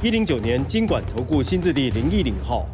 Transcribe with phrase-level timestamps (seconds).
[0.00, 2.64] 一零九年金管投顾新字第零一零号。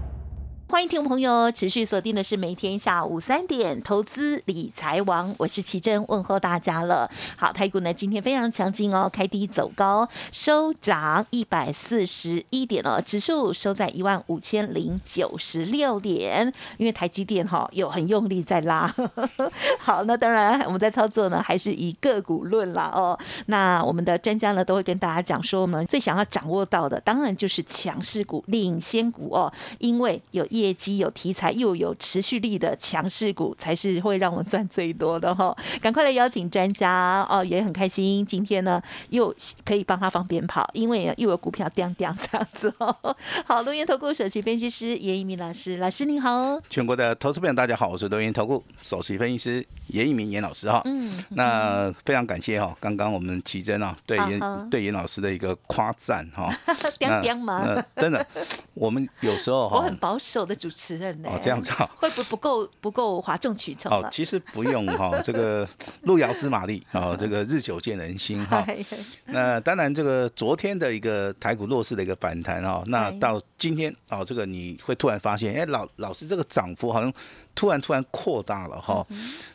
[0.74, 7.08] 欢迎听众朋友持续锁定的是每天下午三点投资理财王，我是奇珍，问候大家了。
[7.36, 16.52] 好，台股呢今天非常强劲哦，开低走高，收涨一百四十一点哦，指数收在一万五千零九十六点。
[16.76, 18.92] 因为台积电哈有很用力在拉。
[19.78, 23.16] 好，那当然我们在操作呢还是以个股论啦哦。
[23.46, 35.54] 那我们的专家呢都会跟大家讲说，我们最想要掌握到的当然就是强势股、领先股哦，因为有业绩有题材又有持续力的强势股，才是会让我们赚最多的哈！
[35.82, 43.16] 赶快来邀请专家哦，也很开心，今天呢又可以帮他放鞭炮，因为又有股票掉掉这样子哦。
[43.44, 46.60] 好，龙岩投顾首席分析师严一鸣老师，老师您好。
[46.70, 50.80] 全国的投资朋友大家好，我是龙岩投顾首席分析师严一鸣严老师哈。
[50.84, 51.24] 嗯。
[51.30, 56.48] 那非常感谢哈，刚刚我们奇珍啊对严对严老师的一个夸赞哈。
[57.00, 57.82] 掉掉吗？
[57.96, 58.24] 真的，
[58.74, 60.44] 我们有时候哈，我很保守。
[60.44, 61.28] 的主持人呢？
[61.32, 65.68] 哦，这样子啊， 会不不够不够哗众取宠哦，其实不用哈， 这个
[66.02, 68.66] 路遥知马力啊，这个日久见人心哈。
[69.26, 77.12] 那当然，这个昨天的一个台股弱势的一个反弹哦，那到今天哦，这个你会突然发现，哎，老老师这个涨幅好像
[77.54, 79.06] 突然突然扩大了哈。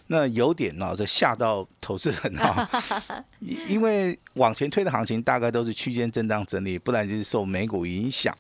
[0.08, 2.68] 那有点呢，这吓到投资人哈。
[3.40, 8.36] 因为往前推的行情大概都是区间震荡整理，不然就是受美股影响。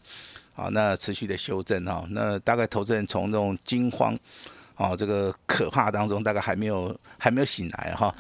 [0.60, 4.14] 好，那持续的修正哈，那大概投资人从这种惊慌，
[4.76, 8.14] 哦，这个可怕当中，大概还没有还没有醒来哈。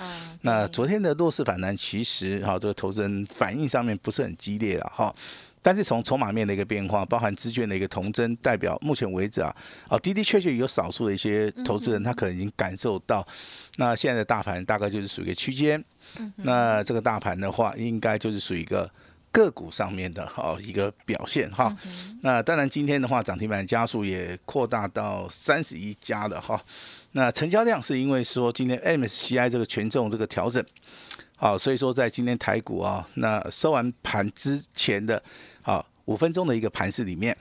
[0.43, 5.13] 那昨天的弱势反弹，其实哈，这个投资人反应上面不是很激烈了哈。
[5.61, 9.53] 但是从筹码面的一个变化，包含资券的一个同增，代表目前为止啊，
[9.89, 13.27] 啊的的确确有少数的一些投资人，他可能已经感受到，
[13.75, 15.83] 那现在的大盘大概就是属于一个区间。
[16.37, 18.89] 那这个大盘的话，应该就是属于一个。
[19.31, 21.75] 个股上面的哈一个表现哈，
[22.21, 26.59] 那当然今天的话涨停板加速也扩大到三十一家了哈，
[27.11, 30.63] 那成交量是因为说今天 MSCI 这个权重这个调整，
[31.35, 35.21] 好，所以说在今天台股啊，那收完盘之前的
[35.61, 37.37] 啊五分钟的一个盘势里面，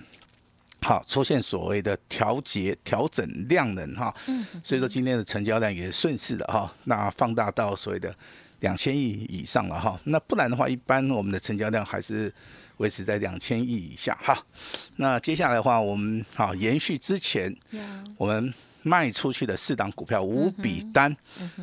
[0.83, 4.15] 好出现所谓的调节调整量能哈，
[4.63, 8.15] 所以说今天的成交量也顺势的哈，那放大到所谓的。
[8.61, 12.33] 两千亿以上了哈，那不然的话，一般我们的成交量还是
[12.79, 14.37] 维持在两千亿以下哈。
[14.97, 17.55] 那接下来的话，我们好延续之前
[18.17, 18.53] 我们
[18.83, 21.17] 卖出去的四档股票五笔单，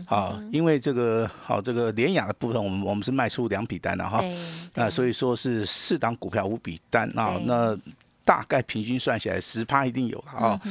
[0.05, 4.23] 好，因为这个好这个联雅的部分，我们我们是卖出两笔单的哈，
[4.75, 7.77] 那所以说是四档股票五笔单啊，那
[8.23, 10.61] 大概平均算起来十趴一定有了啊。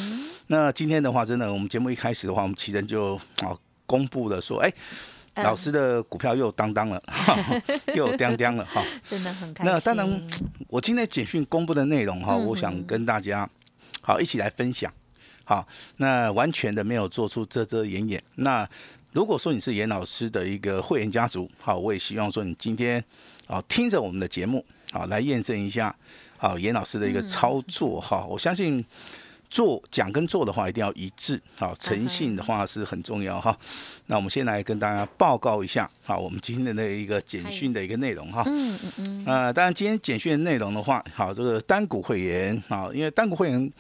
[0.47, 4.73] 那今天的话，真的我们节目一开始的话，我们奇人就啊公布了说，哎。
[5.37, 7.03] 老师的股票又当当了，
[7.95, 9.73] 又当当了哈，真的很开心。
[9.73, 10.29] 那当然，
[10.69, 13.49] 我今天简讯公布的内容哈，我想跟大家
[14.01, 14.93] 好一起来分享。
[15.45, 18.23] 好，那完全的没有做出遮遮掩掩。
[18.37, 18.69] 那
[19.13, 23.03] 如果说你是严老师的一个会员家族，好，我也希望说你今天
[23.47, 25.95] 啊听着我们的节目，好来验证一下
[26.37, 28.25] 好严老师的一个操作哈。
[28.25, 28.85] 我相信。
[29.55, 33.57] 做讲跟做的话一定要一致，好，诚信的话是很重要哈。
[34.07, 38.43] 那我们先来跟大家报告一下，好，我们今天的一个简讯的一个内容哈。
[38.49, 39.25] 嗯嗯嗯。
[39.25, 43.73] 呃，当然今天简讯的内容的话，好，这个单股会员，好，因为单股会员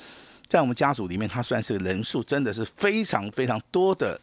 [0.46, 4.16] 在我们家族里面，它算是人数真的是非常非常多的，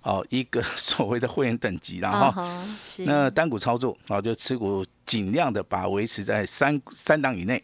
[0.00, 2.66] 哦，一个所谓的会员等级了哈。
[3.00, 7.62] 那单股操作，啊，就持股尽量的把维持在三三档以内。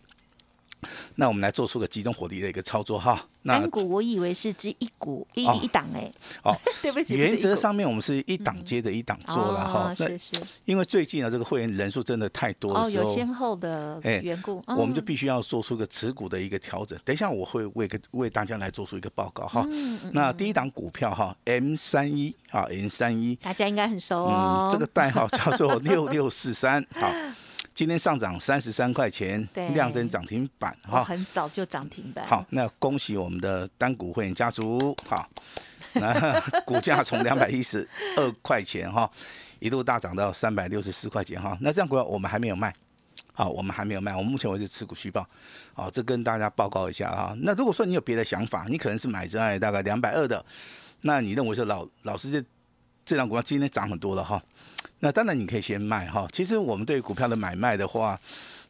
[1.17, 3.27] 那我们来做出个集中火力的一个操作哈。
[3.43, 6.13] 那股我以为是指一股一一档哎。
[6.45, 7.15] 哦， 对不起。
[7.15, 9.95] 原则上面我们是一档接着一档做了哈。
[9.95, 10.33] 是是。
[10.67, 16.99] 因为最近啊这个会员人数真的太多的时候，有先后的缘故，我们就必须要做出个持股的一个调整。
[17.05, 19.67] 等一下我会为个为大家来做出一个报告哈。
[20.13, 24.69] 那第一档股票哈，M 三一啊，M 三一，大家应该很熟哦。
[24.71, 27.11] 这个代号叫做六六四三 好。
[27.81, 32.27] 今天上涨三十三块钱，亮灯涨停板哈，很早就涨停板。
[32.27, 35.27] 好，那恭喜我们的单股会员家族，好，
[35.97, 37.89] 那股价从两百一十
[38.19, 39.11] 二块钱哈，
[39.61, 41.57] 一度大涨到三百六十四块钱哈。
[41.63, 42.71] 那这样股票我们还没有卖，
[43.33, 45.27] 好，我们还没有卖，我们目前为止持股虚报，
[45.73, 47.35] 好，这跟大家报告一下哈。
[47.41, 50.45] 那如果说你有别的想法，你可能是买在大概两百二的，
[51.01, 52.45] 那你认为说老老师这
[53.11, 54.41] 这张股票今天涨很多了哈，
[55.01, 56.29] 那当然你可以先卖哈。
[56.33, 58.17] 其实我们对股票的买卖的话，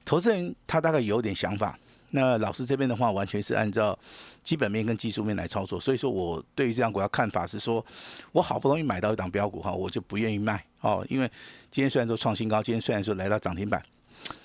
[0.02, 1.78] 投资人他大概有点想法。
[2.12, 3.96] 那老师这边的话，完全是按照
[4.42, 7.84] 基本面跟技术面来操作，所以说我对于这张股票看法是说，
[8.32, 11.30] 我好不容易买到一档标股哈，我就不愿意卖哦，因为
[11.70, 13.82] 今天虽然说创新高，今天虽然说来到涨停板，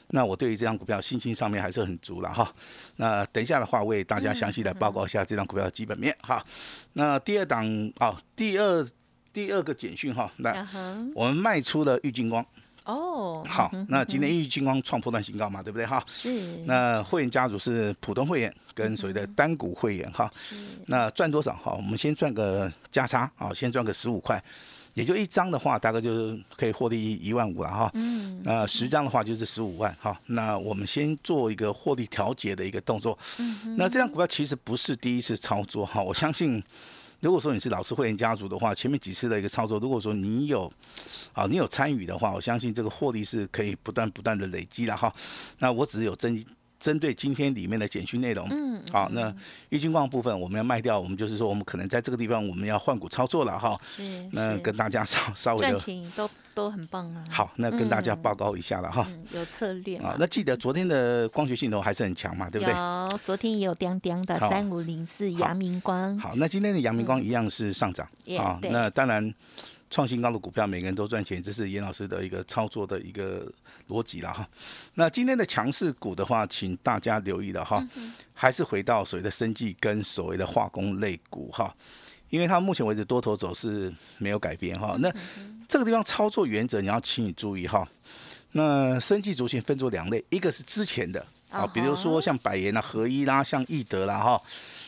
[0.09, 2.53] 那我对于这张股票信心上面还是很足了哈。
[2.97, 6.45] 那等一下的话，为大家详细来报告一下这张股票的基本面哈。
[6.93, 7.65] 那第二档
[7.97, 8.85] 啊，第二
[9.35, 10.65] 第二个简讯哈，那
[11.13, 12.43] 我们卖出了玉金光。
[12.85, 16.01] 哦，好，那今天玉金光创破断新高嘛，对不对哈？
[16.07, 16.29] 是。
[16.65, 20.31] 那会员家族是普通会员跟所谓的单股会员哈。
[20.33, 20.55] 是。
[20.85, 21.73] 那赚多少哈？
[21.73, 24.41] 我们先赚个价差啊，先赚个十五块，
[24.93, 27.91] 也就一张的话，大概就是可以获利一万五了哈。
[27.95, 28.39] 嗯。
[28.41, 30.17] 那十张的话就是十五万哈。
[30.27, 33.19] 那我们先做一个获利调节的一个动作。
[33.39, 33.75] 嗯。
[33.77, 36.63] 那这张股票其实不是第一次操作哈，我相信。
[37.21, 40.71] 如果说你是老师会员家族的话，前面几次的一个操作，如果说你有，
[41.33, 45.13] 啊，你有参与的话，我相信这个获利是可以不断不断的累积的哈。
[45.59, 46.43] 那我只是有增
[46.79, 49.33] 针对今天里面的简讯内容，嗯，好，那
[49.69, 53.77] 郁金矿部分我们要卖掉，我们就是说我们可能在这个地方我们要换股操作了哈。
[53.83, 54.01] 是，
[54.31, 55.79] 那跟大家稍 稍微的。
[56.15, 56.29] 都。
[56.55, 57.21] 都很棒啊！
[57.29, 59.05] 好，那跟大家报告一下了哈。
[59.31, 60.15] 有策略啊。
[60.17, 62.73] 那记得昨天的光学镜头还是很强嘛，对不对？
[62.73, 66.17] 有，昨天也有叮叮的三五零四阳明光。
[66.17, 68.07] 好，那今天的阳明光一样是上涨
[68.39, 68.57] 啊。
[68.61, 69.33] 那当然，
[69.95, 73.49] 创新高的股票每个人都赚钱，这是严老师的一个操作的一个
[73.87, 74.45] 逻辑了哈。
[74.95, 77.81] 那今天的强势股的话，请大家留意了哈，
[78.33, 81.73] 还是回到所谓的生计跟所谓的化工类股哈。
[82.29, 85.09] 因为它目前为止多头走势没有改变哈，那
[85.65, 87.87] 这个地方操作原则你要请你注意哈。
[88.51, 94.41] 那生技族群分作两类，一个是之前的啊，比如说像百元啊、合一啦、像易德啦哈，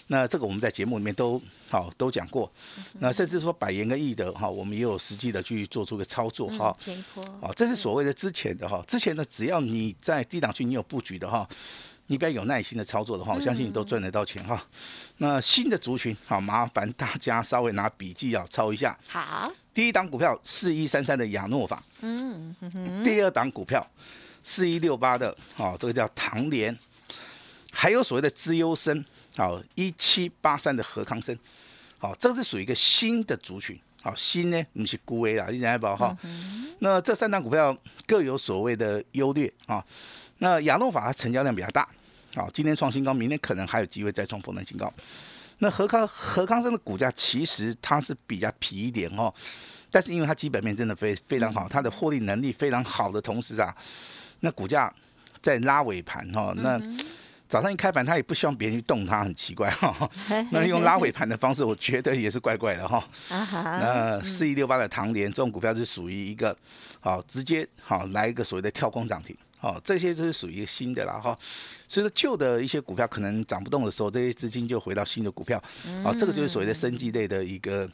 [0.08, 2.52] 那这个我们在节目里面都好都讲过。
[3.00, 6.76] 那甚至说百元跟亿的哈，我们也有实际的去做出个操作哈。
[7.42, 11.48] 哦，这是所谓的之前的哈，之前的只要你在低档区你有布局的哈。
[12.10, 14.66] 你比较有耐心的操作的话，我相信你都赚得到钱哈。
[15.18, 18.98] 那新的族群，好麻烦大家稍微拿笔记啊抄一下。
[19.10, 22.56] 好，第一档股票四一三三的亚诺法，嗯，
[23.04, 23.86] 第二档股票
[24.42, 26.74] 四一六八的，哦，这个叫唐联，
[27.80, 31.38] 还有所谓的资优生，好一七八三的何康生，
[32.00, 36.18] 好，这是属于一个新的族群，好新呢，不是孤 A 啦，你讲不哈？
[36.80, 37.78] 那这三档股票
[38.08, 39.86] 各有所谓的优劣啊。
[40.40, 41.88] 那亚诺法它成交量比较大，
[42.34, 44.92] 好，今天创新高，明天可能还有机会再创破断新高。
[45.60, 49.32] 那何康何康生的股价其实它是比较皮一点哦，
[49.92, 53.76] 但是因为它基本面真的非非常好，它的获利能力非常好的同时啊，
[54.40, 54.92] 那股价
[55.44, 56.82] 在拉尾盘哈，那
[57.48, 60.10] 早上一开盘他也不希望别人去动它，很奇怪哈。
[60.52, 63.04] 那用拉尾盘的方式，我觉得也是怪怪的哈。
[63.30, 66.56] 那四一六八的唐联这种股票是属于一个
[67.08, 69.36] 好直接好来一个所谓的跳空涨停。
[69.60, 71.36] 哦，这些都是属于新的啦哈，
[71.88, 75.58] 所以说旧的一些股票可能涨不动的时候，这些资金就回到新的股票，
[76.04, 77.90] 啊，这个就是所谓的生机类的一个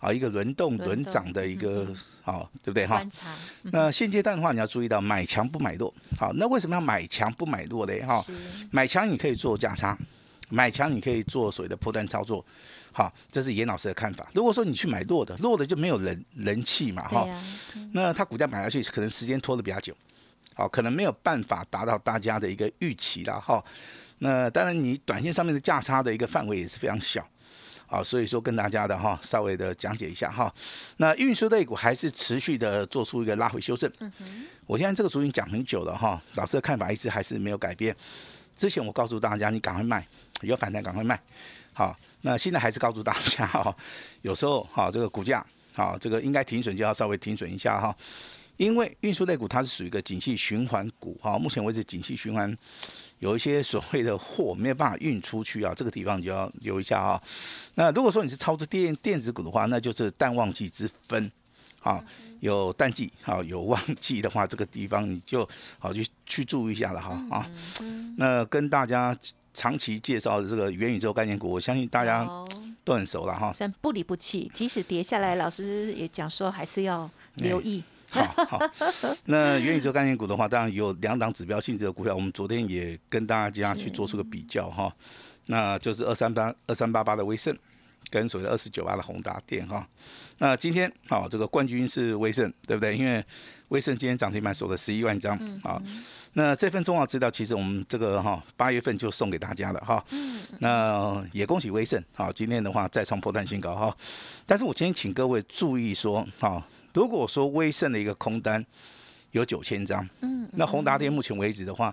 [0.00, 1.88] 啊一个轮动轮涨的一个
[2.20, 3.02] 好，对不对哈？
[3.62, 8.02] 那现阶段的话，你要注意到买强不买弱，好，那为什么要买强不买弱嘞？
[8.02, 8.22] 哈，
[8.70, 9.96] 买强你可以做价差，
[10.48, 12.44] 买强你可以做所谓的破断操作，
[12.92, 14.26] 好，这是严老师的看法。
[14.34, 17.28] 如果说你去买弱的，弱的就没有人人气嘛哈，
[17.92, 19.94] 那它股价买下去可能时间拖得比较久。
[20.54, 23.64] 好，可能没有办法达到大家的一个预期了哈。
[24.18, 27.24] 那当然，你短线上面的价差的一个范围也是非常小，
[27.86, 30.52] 好，所以说跟大家的哈稍微的讲解一下哈。
[30.96, 33.88] 那运输类股还是持续的做出一个拉回修正。
[34.66, 37.94] 我现在这个主意讲很久了哈，老师的看法一直还是没有改变。
[38.58, 40.06] 之前我告诉大家，你赶快卖，
[40.42, 41.18] 有反弹赶快卖。
[41.72, 43.74] 好，那现在还是告诉大家哈，
[44.22, 47.96] 有时候哈这个股价好，这个应该停损就要稍微停损一下哈。
[48.56, 52.52] 因为运输类股它是属于一个景气循环股哈，目前为止景气循环
[53.20, 57.22] 有一些所谓的货没有办法运出去啊，这个地方就要留一下啊。
[57.76, 61.30] 那如果说你是操作电电子股的话，那就是淡旺季之分，
[61.80, 62.02] 好
[62.40, 67.46] 有淡季好有旺季的话，这个地方你就好去去注意一下了哈啊。
[68.16, 69.16] 那跟大家
[69.54, 72.28] 长期介绍的这个元宇宙概念股，我相信大家
[72.84, 73.52] 都很熟了哈。
[73.52, 77.82] 算不离不弃，即使跌下来，老师也讲说还是要留意。
[78.10, 78.58] 好好，
[79.26, 84.90] 那元宇宙概念股的话，当然有两档指标性质的股票，我们昨天也跟大家去做出个比较哈，
[85.48, 87.54] 那就是二三八二三八八的威盛，
[88.10, 89.86] 跟所谓的二十九八的宏达电哈。
[90.38, 92.96] 那今天好，这个冠军是威盛，对不对？
[92.96, 93.24] 因为
[93.68, 95.82] 威盛今天涨停板收了十一万张啊。
[96.34, 100.04] 那这份重要资料，其实我们这个哈八月份就送给大家了哈。
[100.10, 100.40] 嗯。
[100.60, 103.96] 那也恭喜威盛，好，今天的话再创破断新高哈。
[104.46, 106.64] 但是我今天请各位注意说，哈，
[106.94, 108.64] 如果说威盛的一个空单
[109.32, 111.92] 有九千张，嗯，那宏达电目前为止的话，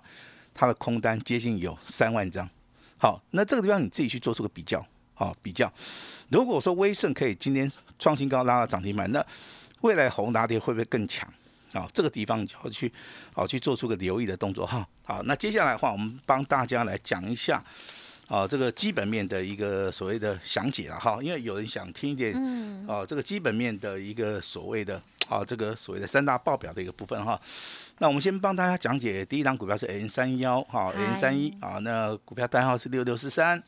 [0.53, 2.47] 它的空单接近有三万张。
[2.97, 4.85] 好，那这个地方你自己去做出个比较，
[5.15, 5.71] 好比较。
[6.29, 9.25] 如果说威盛可以今天创新高拉到涨停板，那
[9.81, 11.27] 未来宏达跌会不会更强？
[11.73, 12.89] 啊，这个地方就要去，
[13.33, 14.87] 好去做出个留意的动作哈。
[15.03, 17.61] 好，那接下来的话，我们帮大家来讲一下，
[18.29, 21.19] 啊，这个基本面的一个所谓的详解了哈。
[21.21, 27.37] 因为有人想听一点，嗯，哦，这个基本面的一个所谓的，啊，这个所谓的三大报表的一个部分哈。
[27.97, 33.61] 那我们先帮大家讲解，第一档股票是 N 三幺，哈，N 三一，啊，那股票代号是六六四三。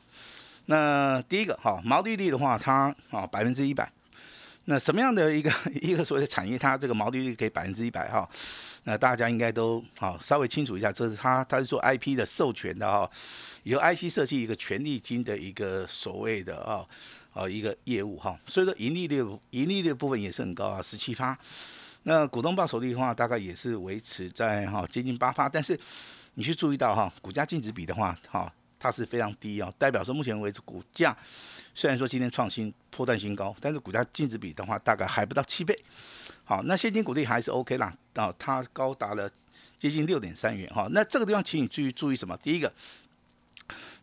[0.67, 3.91] 那第一个哈，毛利率的话，它啊百分之一百。
[4.69, 5.49] 那什么样的一个
[5.81, 8.29] 一个所谓的产业，它这个毛利率可以百分之一百哈？
[8.83, 13.09] 那大家应该都好稍微清楚一下，这是它它是做 IP 的授权的哈，
[13.63, 16.85] 由 IC 设计一个权利金的一个所谓的啊
[17.33, 19.19] 啊一个业务哈，所以说盈利率
[19.51, 21.37] 盈利率的部分也是很高啊，十七发。
[22.03, 25.79] 那股东报酬率的话，大概也是维持在哈接近八发，但是
[26.33, 31.15] 你去注意到哈，股价净值比的话，哈，它是非常低啊，代表说目前为止股价
[31.73, 35.75] 虽然说今天创新破断新高，但是股价净值比的话，大概还不到七倍。
[36.43, 39.29] 好，那现金股利还是 OK 啦，啊，它高达了
[39.77, 40.87] 接近六点三元哈。
[40.91, 42.37] 那这个地方请你注意注意什么？
[42.37, 42.71] 第一个，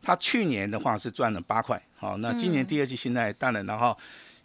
[0.03, 3.97] 它去年的话是赚了八块，好，那今年第二季现在当然然后。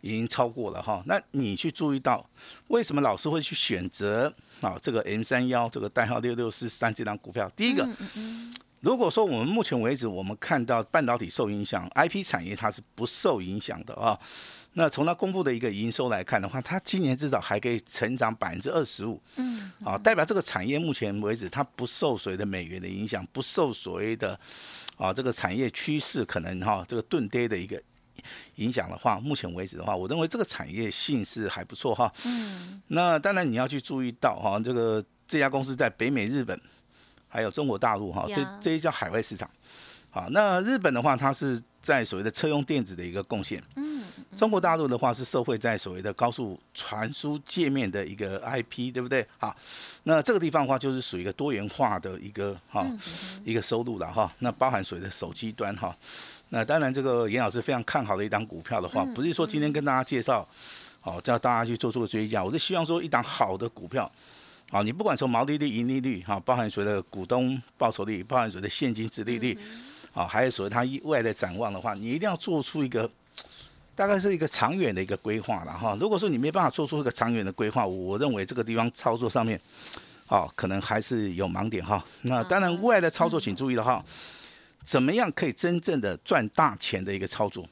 [0.01, 2.25] 已经超过了哈，那你去注意到
[2.69, 7.49] 为什么老师会去选择啊这个 M 三幺这个代号六六四三这张股票？
[7.49, 7.85] 第一个，
[8.81, 14.17] 如果说我们目前为止我们看到半导体受影响，IP 产业它是不受影响的啊。
[14.73, 19.21] 那从它公布的一个营收来看的话，它今年至少还可以成长百分之二十五。
[19.35, 24.39] 嗯，啊，代表这个产业目前为止它不受所谓的美元的影响，不受所谓的
[24.97, 27.81] 啊这个产业趋势可能哈这个钝跌的一个。
[28.55, 32.11] 影响的话，目前为止的话，我认为这个产业性是还不错哈。
[32.25, 32.81] 嗯。
[32.87, 36.59] 那当然你要去注意到哈，这个这家公司在北美、日本
[37.29, 39.49] 还有中国大陆哈，这这些叫海外市场。
[40.11, 43.63] 好，那日本的话，它是在所谓的车用电子的一个贡献。
[43.75, 44.03] 嗯。
[44.37, 49.25] 中国大陆的话是社会在所谓的高速传输界面的一个 IP，对不对？
[49.37, 49.55] 好，
[50.03, 52.85] 那这个地方的话就是属于一个多元化的一个哈
[53.43, 54.31] 一个收入了哈。
[54.39, 55.95] 那包含所谓的手机端哈。
[56.49, 60.47] 那当然，这个严老师非常看好的一档股票的话，不是说今天跟大家介绍，
[61.01, 64.09] 好叫大家去做出个追加，我是希望说一档好的股票，
[64.71, 69.57] 好，你不管从毛利率、盈利率，哈，包含所谓的股东报酬率，包含所谓的现金值利率，
[70.11, 73.09] 好，还有所谓它未来的展望的话，你一定要做出一个
[73.95, 75.97] 大概是一个长远的一个规划了哈。
[75.99, 79.59] 如果说你没办法做出一个长远的规划，我认为这个地方操作上面，
[80.27, 82.05] 好，可能还是有盲点哈。
[82.21, 84.05] 那当然，未来的操作请注意了哈。
[84.85, 87.67] 怎么样可以真正的赚大钱的一个操作？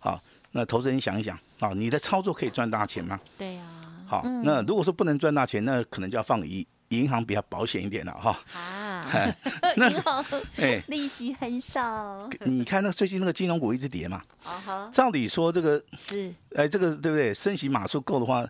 [0.00, 3.20] 好，那投资人想一想，啊，你的操作可以赚大钱吗？
[3.38, 3.62] 对呀。
[4.06, 8.38] 好，那如果说不能赚大钱，那可能就要放银银行比较保险一点了哈。
[8.54, 9.04] 啊。
[9.76, 10.24] 银行
[10.56, 12.28] 哎，利息很少。
[12.44, 14.22] 你看那最近那个金融股一直跌嘛。
[14.44, 17.32] 啊照理说这个是，哎，这个对不对？
[17.34, 18.48] 升息码数够的话，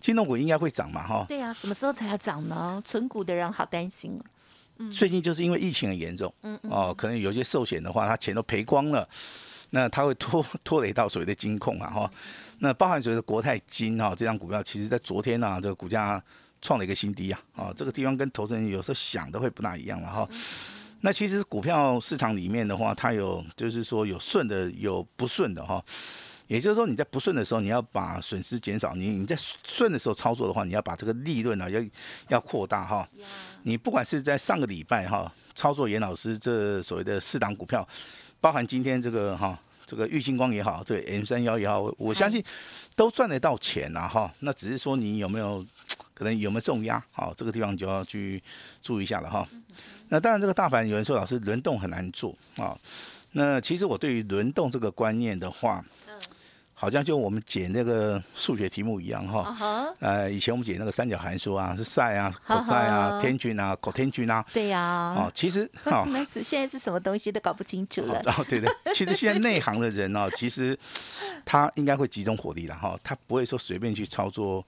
[0.00, 1.24] 金融股应该会涨嘛哈。
[1.28, 2.80] 对呀，什么时候才要涨呢？
[2.84, 4.20] 存股的人好担心。
[4.92, 9.08] 最近就是因为疫情很严重，嗯哦，可能有些寿险的话，他钱都赔光了，
[9.70, 12.10] 那他会拖拖累到所谓的金控啊，哈，
[12.58, 16.22] 那包含所谓的国泰金哈，这张股票其实在昨天呢，这个股价
[16.62, 20.28] 创了一个新低啊，啊，这个地方跟投资人有时候想的会不大一样了哈。
[21.02, 25.84] 那其实股票市场里面的话，它有就是说有顺的，有不顺的哈。
[26.48, 31.80] 也就是说，你在不顺的时候，你要把损失减少；你你在顺的时候操作的话，你要把这个利润呢要
[32.28, 33.06] 要扩大哈。
[33.64, 37.86] 你不管是在上个礼拜哈操作严老师这所谓的四档股票，
[38.40, 42.42] 包含今天这个哈这个玉金光也好，这个 M 三幺也好，我相信
[42.94, 44.32] 都赚得到钱呐哈。
[44.40, 45.64] 那只是说你有没有
[46.14, 47.02] 可能有没有重压？
[47.12, 48.42] 好，这个地方就要去
[48.82, 49.46] 注意一下了哈。
[50.08, 52.76] 那当然，这个大盘有人说老师轮动很难做啊。
[53.32, 55.84] 那其实我对于轮动这个观念的话，
[56.78, 63.74] 好像就我们解那个数学题目一样哈，呃，以前我们解那个三角函数啊，是 sin 啊、cos 啊、天均啊、
[64.12, 68.20] 均啊，对呀，哦，其实哦， 那是现在是什么东西都搞不清楚了。
[68.26, 70.78] 哦，对对，其实现在内行的人哦，其实
[71.46, 74.62] 他应该会集中火力了哈，他不会说随便去操作。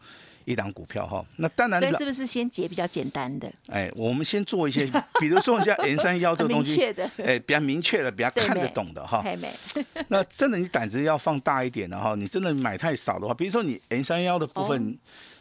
[0.48, 3.52] 一档股票哈，那当然，所以是不是先解比较简单的？
[3.66, 4.90] 哎，我们先做一些，
[5.20, 6.82] 比如说像 N 三幺这个东西，
[7.18, 9.22] 哎，比较明确的，比较看得懂的哈。
[10.08, 14.98] 那真的你胆子要放大一点的哈，你真的买太少的话，比如说你 N 三幺的部分，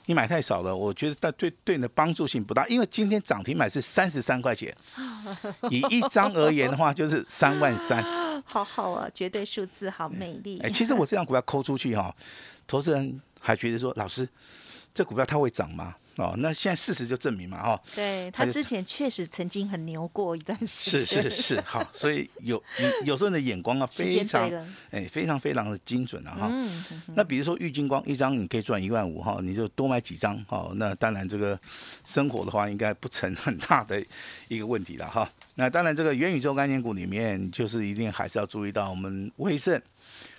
[0.07, 4.75] 你买太少了，我觉得但对对你的帮助性不大，因为今天涨停买是三十三块钱，
[5.71, 8.03] 以一张而言的话就是三万三，
[8.45, 10.59] 好好啊，绝对数字好美丽。
[10.61, 12.13] 哎，其实我这张股票抠出去哈，
[12.67, 14.27] 投资人还觉得说，老师，
[14.97, 15.95] 这股票它会涨吗？
[16.15, 22.59] 哦，那现在事实就证明嘛，哈，对他之前确实曾经很牛过一段时间，是是是，好，所以有
[23.05, 24.51] 有时候你的眼光啊，非常
[24.89, 31.59] 哎，非常非常的精准啊，哈，嗯那比如说玉金光一张你可以赚一万五哈，你就多买几张哈，那当然这个
[32.03, 34.03] 生活的话应该不成很大的
[34.47, 39.79] 一个问题了哈，那当然这个元宇宙概念股里面就是一定还是要注意到我们威盛。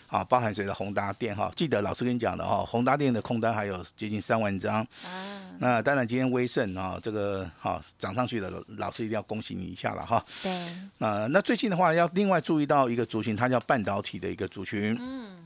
[0.08, 1.52] 啊，包含谁的宏达电哈？
[1.54, 4.76] 记得老师跟你讲的哈，宏达电的空单还有接近三万张。
[5.04, 10.24] 啊，那当然今天威盛啊，这个哈涨上去的，老师一定要恭喜你一下了哈。
[10.42, 10.50] 对。
[10.98, 14.96] 啊，那最近的话要另外注意到一个族群，它叫半导体的一个族群。
[14.98, 15.36] 嗯。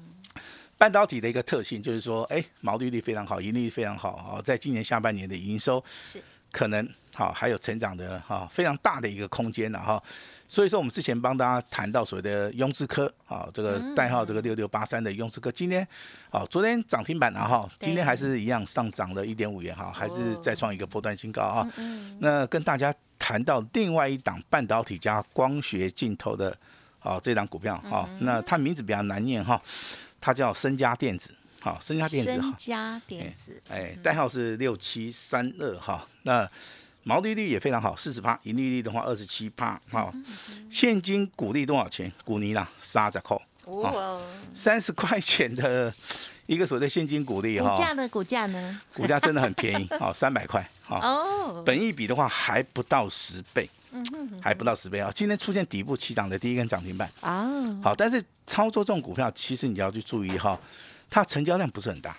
[0.79, 6.21] 半导体的一个特性就是说，哎，毛利率非常好，盈利非常好啊，在今年下半年的营收是
[6.53, 10.01] 可能好还有成长的哈非常大的一个空间了哈。
[10.47, 15.87] 所以说，我们之前帮大家谈到所谓的雍智科啊，这个代号这个六六八三的雍智科，今天
[16.31, 21.67] 啊，昨天涨停板了哈，今天还是一样上涨了一点五元哈，还是再创一个波段新高啊。
[22.19, 26.55] 那跟大家谈到另外一档半导体加光学镜头的
[26.99, 29.59] 啊这档股票哈，那它名字比较难念哈，
[30.21, 36.49] 它叫深家电子，好，深家电子，深家电子，哎，代号是六七三二哈，那。
[37.05, 40.15] 毛利率也非常好，四十趴，盈利率的话二十七趴，好，
[40.71, 42.13] 现金股利多少钱？
[42.25, 44.23] 股尼啦，三十块，哇，
[44.55, 45.93] 三十块钱的
[46.47, 48.09] 一个所谓的现金股利哈，股价呢？
[48.09, 48.81] 股价呢？
[48.95, 53.69] 股价真的很便宜， 好，三百块，好，哦，本益比的话还不到十倍，
[54.41, 57.51] 还不到十倍啊，今天出现底部起涨的第一根涨停板啊，
[57.83, 60.57] 好，但是操作这种股票，其实你要去注意哈，
[61.13, 62.17] 它成交量不是很大。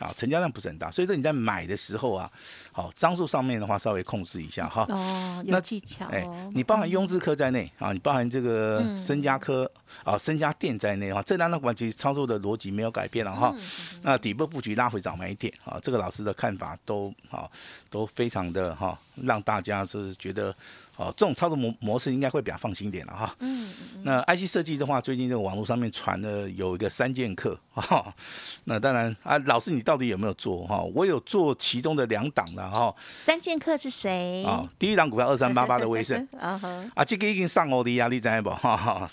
[0.00, 2.32] 啊，成交量不是很大，所以说你在买的时候啊，
[2.72, 4.86] 好张数上面的话稍微控制一下哈。
[4.88, 6.06] 哦，有技巧。
[6.06, 9.70] 哎，你包含雍智科在内啊，你包含这个申家科
[10.04, 13.54] 啊、增加电在内哈，这两档股其实操作的逻辑没有改变了哈。
[14.02, 17.50] 那底部布局拉回早买点啊，这个老师的看法都好，
[17.90, 20.54] 都非常的哈，让大家是觉得。
[20.96, 23.34] 哦，这种操作模模式应该会比较放心一点了哈。
[23.38, 28.14] 嗯那 IC 设计的话，最近这个网络上面传的有一个三剑客哈。
[28.64, 30.82] 那当然啊，老师你到底有没有做哈？
[30.94, 32.94] 我有做其中的两档的哈。
[33.14, 34.44] 三剑客是谁？
[34.44, 36.28] 啊，第一档股票二三八八的威盛。
[36.38, 36.84] 啊哈。
[36.94, 38.50] 啊，这个已经上欧的压力在不？
[38.50, 39.10] 哈哈。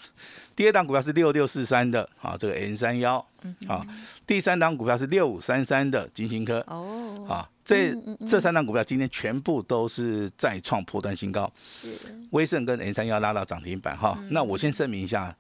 [0.58, 3.24] 第二档股票是六六四三的，啊，这个 N 三幺，
[3.67, 3.86] 啊，
[4.26, 7.96] 第三档股票是六五三三的金星科，哦，啊，这
[8.28, 11.93] 这三档股票今天全部都是再创破断新高，是，
[12.32, 15.34] 威盛跟 N 三幺拉到涨停板，哈，那我先声明一下。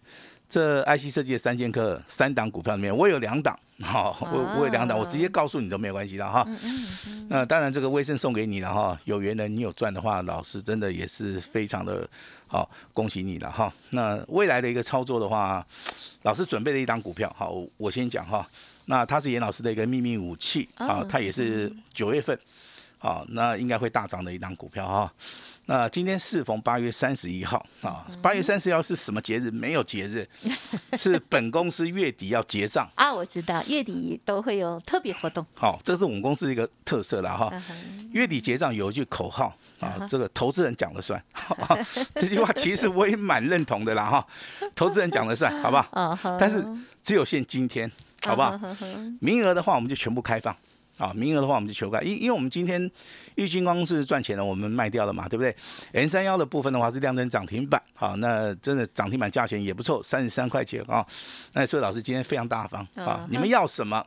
[0.49, 6.47] 这 IC 设计的三剑客三档股票里面，我有两档，好，我我有两档，我直接告诉你都没有关系的哈。
[7.29, 12.07] 那当然，这个微信送给你了哈，有缘人你有赚的话，老师真的也是非常的
[12.47, 13.71] 好，恭喜你了哈。
[13.91, 15.65] 那未来的一个操作的话，
[16.23, 18.47] 老师准备了一档股票，好，我先讲哈。
[18.85, 22.39] 那它是严老师的一个秘密武器，啊，它也是九月份，
[22.99, 25.13] 好，那应该会大涨的一档股票哈。
[25.69, 29.51] 那今天适逢八月三十一号啊，八月三十一号是什么节日？
[29.51, 30.25] 没有节日，
[30.97, 33.13] 是本公司月底要结账啊。
[33.13, 35.45] 我知道月底都会有特别活动。
[35.53, 37.51] 好，这是我们公司的一个特色了哈。
[38.11, 41.21] 月底结账有一句口号啊，这个投资人讲了算。
[42.15, 44.27] 这句话其实我也蛮认同的啦哈，
[44.73, 46.37] 投资人讲了算，好不好？
[46.39, 46.65] 但是
[47.03, 47.91] 只有限今天，
[48.23, 48.57] 好不好？
[49.19, 50.55] 名额的话，我们就全部开放。
[50.97, 52.89] 啊，名额的话我们就求快，因因为我们今天
[53.35, 55.55] 玉金光是赚钱的，我们卖掉了嘛，对不对
[55.93, 61.05] ？N 三幺的部分的话是亮灯涨停板，好，那真的涨停板价钱也不错，三十三块钱啊。
[61.53, 64.03] 那所以老师今天非常大方啊，你们要什么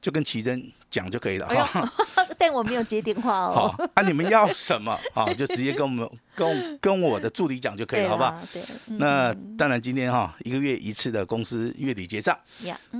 [0.00, 0.70] 就跟奇珍。
[0.90, 1.92] 讲就可以了哈，
[2.38, 3.68] 但我没有接电话哦。
[3.76, 5.30] 好，啊，你们要什么 啊？
[5.34, 8.40] 就直接跟我们跟跟我的助理讲就可以了，好不好？
[8.54, 8.62] 对。
[8.96, 12.34] 那当然，今天哈一个月一次的公司月底结账，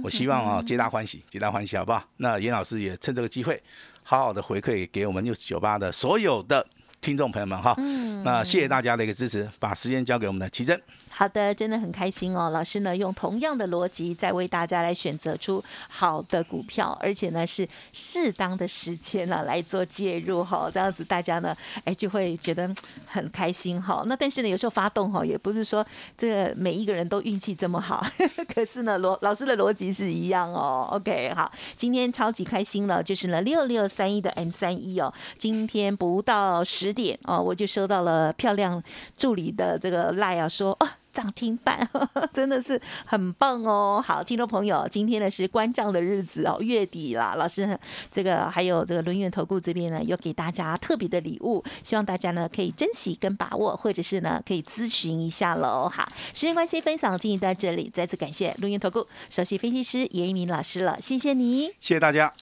[0.04, 2.04] 我希望啊皆大欢喜，皆大欢喜，好不好？
[2.18, 3.58] 那严老师也趁这个机会，
[4.02, 6.66] 好好的回馈给我们六十九八的所有的
[7.00, 7.74] 听众朋友们哈。
[7.78, 8.22] 嗯。
[8.24, 10.80] 那谢谢大家的一个支持，把时间交给我们的奇珍。
[11.08, 12.50] 好的，真的很开心哦。
[12.50, 22.72] 老师呢，用同样的逻辑，在为大家来选择出好的股票，而且呢是适当的时间呢来做介入哈，这样子大家呢，哎就会觉得
[23.06, 24.04] 很开心哈。
[24.06, 25.84] 那但是呢，有时候发动哈，也不是说
[26.16, 28.06] 这个每一个人都运气这么好，
[28.54, 30.88] 可是呢，罗老师的逻辑是一样哦。
[30.92, 38.82] OK，好，今天超级开心了，就是呢六六三一的 M 三一哦，今天不到十点哦，我就收到了漂亮
[39.16, 40.88] 助理的这个赖啊，说哦。
[41.10, 41.88] 涨停板，
[42.32, 44.00] 真的是很棒哦。
[44.06, 47.34] 好，听众朋友，今天呢是关账的日子哦，月底啦。
[47.36, 47.76] 老师，
[48.12, 55.90] 这个还有这个轮圆投顾这边呢，有给大家特别的礼物，希望大家呢可以珍惜跟把握，或者是呢可以咨询一下喽。
[55.92, 62.32] 好，时间关系，分享进行到这里，再次感谢轮圆投顾首席分析师严一鸣老师了，谢谢你，谢谢大家。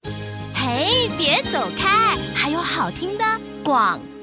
[0.54, 3.24] 嘿，别走开，还有好听的
[3.64, 4.15] 广告。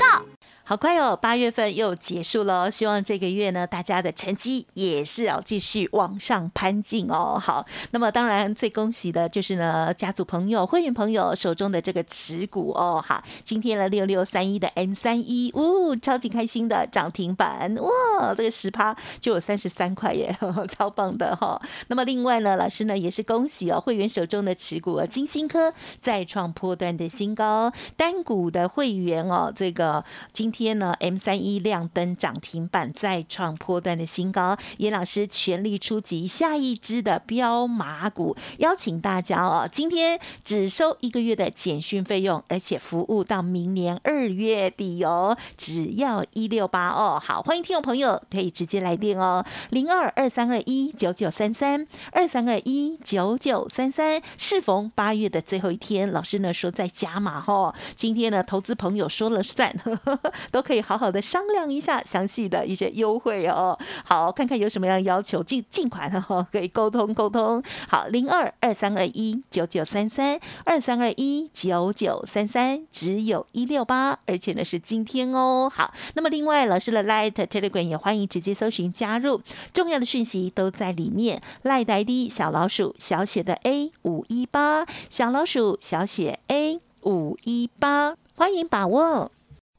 [0.65, 7.37] 好快哦，八月份又结束了，希望这个月呢，大家的成绩也是要继续往上攀进哦。
[7.37, 13.03] 好，那么当然最恭喜的就是呢，家族朋友、会员朋友手中的这个持股哦。
[13.05, 20.33] 好，今天的六六三一的 M 三一，呜，超级开心的涨停板，哇，这个十趴就有三十三块耶，
[20.71, 21.61] 超棒的哈。
[21.87, 34.55] 那么另外呢，老师呢也是恭喜哦，会员手中的持股，金星科再创破段的新高，单股的会员哦，这个今天呢，M 三一亮灯涨停板，再创波段的新高。
[34.77, 47.19] 严老师全力出击，下一支的标马股，邀请大家哦，今天只收一个月的简讯费用，而且服务到明年二月底哦，只要一六八哦。
[47.21, 54.21] 好，欢迎听众朋友可以直接来电哦，零二二三二一九九三三二三二一九九三三。
[54.37, 59.73] 适逢八月的最后一天，老师呢说在加码哦，今天呢投资朋友说了算。
[60.51, 63.77] 都可以好好的商量一下详细的一些优惠哦。
[64.05, 67.61] 好，看看有什么样要求，尽尽款哈，可以沟通沟通。
[67.87, 75.71] 好，零二二三二一九九三三二三二一九九三三，只有一六八，而且呢是今天哦。
[75.73, 79.41] 好，那么另外老师的 Light Telegram 也欢迎直接搜寻加入，
[79.73, 81.41] 重要的讯息都在里面。
[81.63, 89.31] Light ID 小老鼠小写的 A 五一八，小老鼠小写 A 五一八，欢迎把握。